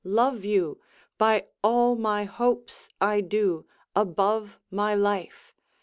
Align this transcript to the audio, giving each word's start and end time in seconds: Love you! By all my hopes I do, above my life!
Love 0.03 0.43
you! 0.43 0.79
By 1.19 1.45
all 1.63 1.95
my 1.95 2.23
hopes 2.23 2.89
I 2.99 3.21
do, 3.21 3.67
above 3.95 4.57
my 4.71 4.95
life! 4.95 5.53